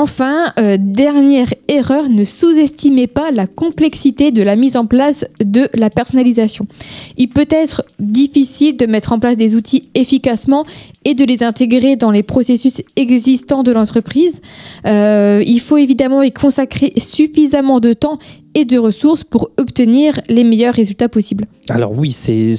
Enfin, 0.00 0.52
euh, 0.60 0.76
dernière 0.78 1.52
erreur, 1.66 2.08
ne 2.08 2.22
sous-estimez 2.22 3.08
pas 3.08 3.32
la 3.32 3.48
complexité 3.48 4.30
de 4.30 4.44
la 4.44 4.54
mise 4.54 4.76
en 4.76 4.86
place 4.86 5.26
de 5.40 5.68
la 5.74 5.90
personnalisation. 5.90 6.68
Il 7.16 7.30
peut 7.30 7.48
être 7.50 7.84
difficile 7.98 8.76
de 8.76 8.86
mettre 8.86 9.12
en 9.12 9.18
place 9.18 9.36
des 9.36 9.56
outils 9.56 9.88
efficacement 9.96 10.64
et 11.04 11.14
de 11.14 11.24
les 11.24 11.42
intégrer 11.42 11.96
dans 11.96 12.12
les 12.12 12.22
processus 12.22 12.80
existants 12.94 13.64
de 13.64 13.72
l'entreprise. 13.72 14.40
Euh, 14.86 15.42
il 15.44 15.58
faut 15.58 15.78
évidemment 15.78 16.22
y 16.22 16.30
consacrer 16.30 16.92
suffisamment 16.96 17.80
de 17.80 17.92
temps 17.92 18.18
et 18.58 18.64
de 18.64 18.76
ressources 18.76 19.22
pour 19.22 19.50
obtenir 19.56 20.20
les 20.28 20.42
meilleurs 20.42 20.74
résultats 20.74 21.08
possibles. 21.08 21.46
Alors 21.68 21.96
oui, 21.96 22.10
c'est 22.10 22.56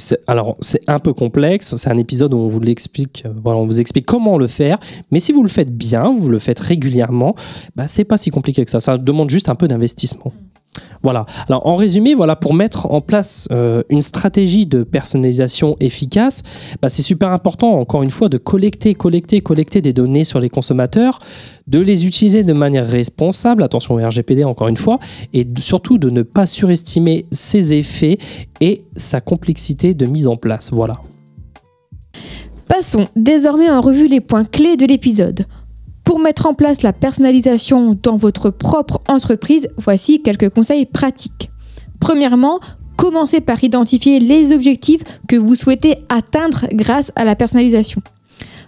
un 0.86 0.98
peu 0.98 1.12
complexe. 1.12 1.76
C'est 1.76 1.90
un 1.90 1.98
épisode 1.98 2.32
où 2.32 2.38
on 2.38 2.48
vous 2.48 2.60
l'explique. 2.60 3.24
euh, 3.26 3.30
on 3.44 3.66
vous 3.66 3.80
explique 3.80 4.06
comment 4.06 4.38
le 4.38 4.46
faire. 4.46 4.78
Mais 5.10 5.20
si 5.20 5.32
vous 5.32 5.42
le 5.42 5.48
faites 5.48 5.76
bien, 5.76 6.14
vous 6.18 6.30
le 6.30 6.38
faites 6.38 6.58
régulièrement, 6.58 7.34
bah 7.76 7.86
c'est 7.86 8.04
pas 8.04 8.16
si 8.16 8.30
compliqué 8.30 8.64
que 8.64 8.70
ça. 8.70 8.80
Ça 8.80 8.96
demande 8.96 9.28
juste 9.28 9.50
un 9.50 9.54
peu 9.54 9.68
d'investissement. 9.68 10.32
Voilà. 11.02 11.24
Alors 11.48 11.66
en 11.66 11.76
résumé, 11.76 12.14
voilà, 12.14 12.36
pour 12.36 12.54
mettre 12.54 12.86
en 12.90 13.00
place 13.00 13.48
euh, 13.52 13.82
une 13.88 14.02
stratégie 14.02 14.66
de 14.66 14.82
personnalisation 14.82 15.76
efficace, 15.80 16.42
bah, 16.82 16.88
c'est 16.88 17.02
super 17.02 17.30
important, 17.30 17.78
encore 17.78 18.02
une 18.02 18.10
fois, 18.10 18.28
de 18.28 18.38
collecter, 18.38 18.94
collecter, 18.94 19.40
collecter 19.40 19.80
des 19.80 19.92
données 19.92 20.24
sur 20.24 20.40
les 20.40 20.50
consommateurs, 20.50 21.18
de 21.66 21.78
les 21.78 22.06
utiliser 22.06 22.44
de 22.44 22.52
manière 22.52 22.86
responsable, 22.86 23.62
attention 23.62 23.94
au 23.94 24.06
RGPD 24.06 24.44
encore 24.44 24.68
une 24.68 24.76
fois, 24.76 24.98
et 25.32 25.46
surtout 25.58 25.98
de 25.98 26.10
ne 26.10 26.22
pas 26.22 26.46
surestimer 26.46 27.26
ses 27.30 27.72
effets 27.72 28.18
et 28.60 28.84
sa 28.96 29.20
complexité 29.20 29.94
de 29.94 30.06
mise 30.06 30.26
en 30.26 30.36
place. 30.36 30.70
Voilà. 30.72 31.00
Passons 32.68 33.08
désormais 33.16 33.70
en 33.70 33.80
revue 33.80 34.06
les 34.06 34.20
points 34.20 34.44
clés 34.44 34.76
de 34.76 34.86
l'épisode. 34.86 35.46
Pour 36.10 36.18
mettre 36.18 36.46
en 36.46 36.54
place 36.54 36.82
la 36.82 36.92
personnalisation 36.92 37.96
dans 38.02 38.16
votre 38.16 38.50
propre 38.50 39.00
entreprise, 39.06 39.68
voici 39.76 40.20
quelques 40.20 40.48
conseils 40.48 40.84
pratiques. 40.84 41.52
Premièrement, 42.00 42.58
commencez 42.96 43.40
par 43.40 43.62
identifier 43.62 44.18
les 44.18 44.52
objectifs 44.52 45.02
que 45.28 45.36
vous 45.36 45.54
souhaitez 45.54 45.98
atteindre 46.08 46.66
grâce 46.72 47.12
à 47.14 47.24
la 47.24 47.36
personnalisation. 47.36 48.02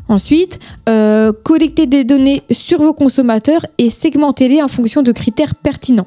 Ensuite, 0.09 0.61
euh, 0.89 1.33
collectez 1.33 1.87
des 1.87 2.05
données 2.05 2.45
sur 2.53 2.81
vos 2.81 2.95
consommateurs 2.95 3.67
et 3.77 3.91
segmentez-les 3.91 4.63
en 4.63 4.69
fonction 4.69 5.03
de 5.03 5.11
critères 5.11 5.57
pertinents. 5.57 6.07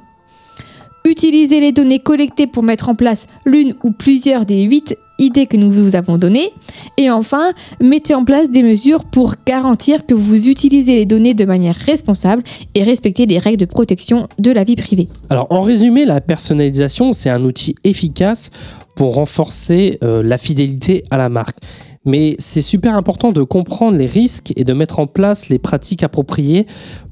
Utilisez 1.04 1.60
les 1.60 1.74
données 1.74 2.00
collectées 2.00 2.48
pour 2.48 2.64
mettre 2.64 2.88
en 2.88 2.96
place 2.96 3.28
l'une 3.46 3.76
ou 3.84 3.92
plusieurs 3.92 4.46
des 4.46 4.64
huit 4.64 4.98
idées 5.20 5.46
que 5.46 5.58
nous 5.58 5.72
vous 5.72 5.96
avons 5.96 6.18
données. 6.18 6.52
Et 6.98 7.10
enfin, 7.10 7.52
mettez 7.82 8.14
en 8.14 8.26
place 8.26 8.50
des 8.50 8.64
mesures 8.64 9.06
pour 9.06 9.36
garantir 9.46 10.06
que 10.06 10.14
vous 10.14 10.48
utilisez 10.48 10.96
les 10.96 11.06
données 11.06 11.34
de 11.34 11.46
manière 11.46 11.76
responsable 11.76 12.44
et 12.74 12.84
respectez 12.84 13.26
les 13.26 13.38
règles 13.38 13.58
de 13.58 13.66
protection 13.66 14.28
de 14.40 14.52
la 14.52 14.64
vie 14.64 14.76
privée. 14.76 15.08
Alors, 15.30 15.48
en 15.50 15.62
résumé, 15.62 16.06
la 16.06 16.22
personnalisation, 16.22 17.14
c'est 17.14 17.30
un 17.30 17.44
outil 17.44 17.76
efficace 17.84 18.52
pour 18.96 19.16
renforcer 19.16 20.00
euh, 20.04 20.24
la 20.24 20.38
fidélité 20.38 21.04
à 21.12 21.18
la 21.18 21.30
marque. 21.30 21.58
Mais 22.06 22.36
c'est 22.40 22.62
super 22.62 22.96
important 22.96 23.32
de 23.32 23.44
comprendre 23.44 23.98
les 23.98 24.06
risques 24.06 24.54
et 24.56 24.64
de 24.64 24.74
mettre 24.74 25.00
en 25.00 25.08
place 25.08 25.50
les 25.50 25.60
pratiques 25.60 26.04
appropriées 26.04 26.66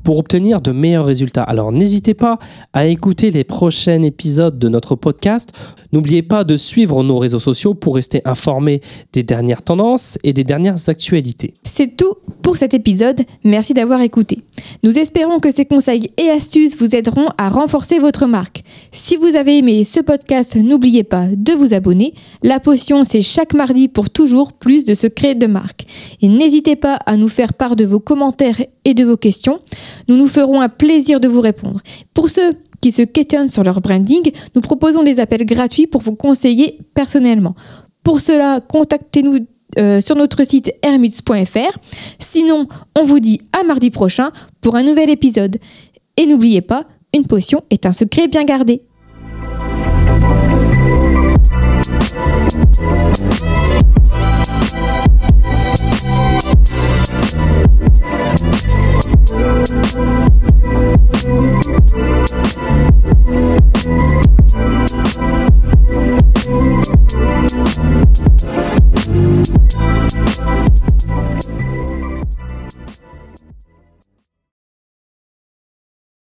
pour 0.03 0.17
obtenir 0.17 0.61
de 0.61 0.71
meilleurs 0.71 1.05
résultats. 1.05 1.43
Alors 1.43 1.71
n'hésitez 1.71 2.13
pas 2.13 2.37
à 2.73 2.85
écouter 2.85 3.29
les 3.29 3.43
prochains 3.43 4.01
épisodes 4.01 4.59
de 4.59 4.69
notre 4.69 4.95
podcast. 4.95 5.51
N'oubliez 5.91 6.23
pas 6.23 6.43
de 6.43 6.57
suivre 6.57 7.03
nos 7.03 7.17
réseaux 7.17 7.39
sociaux 7.39 7.73
pour 7.73 7.95
rester 7.95 8.21
informé 8.25 8.81
des 9.13 9.23
dernières 9.23 9.63
tendances 9.63 10.17
et 10.23 10.33
des 10.33 10.43
dernières 10.43 10.89
actualités. 10.89 11.53
C'est 11.63 11.95
tout 11.95 12.15
pour 12.41 12.57
cet 12.57 12.73
épisode. 12.73 13.21
Merci 13.43 13.73
d'avoir 13.73 14.01
écouté. 14.01 14.41
Nous 14.83 14.97
espérons 14.97 15.39
que 15.39 15.51
ces 15.51 15.65
conseils 15.65 16.11
et 16.17 16.29
astuces 16.29 16.77
vous 16.77 16.95
aideront 16.95 17.29
à 17.37 17.49
renforcer 17.49 17.99
votre 17.99 18.25
marque. 18.25 18.62
Si 18.95 19.17
vous 19.17 19.35
avez 19.35 19.57
aimé 19.57 19.83
ce 19.83 20.01
podcast, 20.01 20.55
n'oubliez 20.55 21.03
pas 21.03 21.25
de 21.35 21.53
vous 21.53 21.73
abonner. 21.73 22.13
La 22.43 22.59
potion, 22.59 23.03
c'est 23.03 23.23
chaque 23.23 23.55
mardi 23.55 23.87
pour 23.87 24.11
toujours 24.11 24.53
plus 24.53 24.85
de 24.85 24.93
secrets 24.93 25.33
de 25.33 25.47
marque. 25.47 25.87
Et 26.21 26.27
n'hésitez 26.27 26.75
pas 26.75 26.99
à 27.07 27.17
nous 27.17 27.27
faire 27.27 27.53
part 27.53 27.75
de 27.75 27.85
vos 27.85 27.99
commentaires 27.99 28.61
et 28.85 28.93
de 28.93 29.03
vos 29.03 29.17
questions. 29.17 29.61
Nous 30.09 30.15
nous 30.15 30.27
ferons 30.27 30.61
un 30.61 30.69
plaisir 30.69 31.19
de 31.19 31.27
vous 31.27 31.41
répondre. 31.41 31.81
Pour 32.13 32.29
ceux 32.29 32.53
qui 32.81 32.91
se 32.91 33.01
questionnent 33.01 33.47
sur 33.47 33.63
leur 33.63 33.81
branding, 33.81 34.31
nous 34.53 34.61
proposons 34.61 35.01
des 35.01 35.19
appels 35.19 35.47
gratuits 35.47 35.87
pour 35.87 36.03
vous 36.03 36.13
conseiller 36.15 36.77
personnellement. 36.93 37.55
Pour 38.03 38.21
cela, 38.21 38.61
contactez-nous 38.61 39.39
euh, 39.79 40.01
sur 40.01 40.15
notre 40.15 40.43
site 40.43 40.71
hermits.fr. 40.83 41.79
Sinon, 42.19 42.67
on 42.95 43.05
vous 43.05 43.19
dit 43.19 43.41
à 43.59 43.63
mardi 43.63 43.89
prochain 43.89 44.31
pour 44.61 44.75
un 44.75 44.83
nouvel 44.83 45.09
épisode. 45.09 45.57
Et 46.15 46.27
n'oubliez 46.27 46.61
pas, 46.61 46.85
une 47.13 47.27
potion 47.27 47.63
est 47.69 47.85
un 47.85 47.93
secret 47.93 48.27
bien 48.27 48.43
gardé. 48.43 48.81